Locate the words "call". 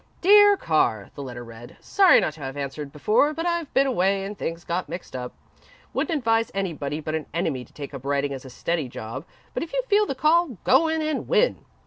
10.15-10.57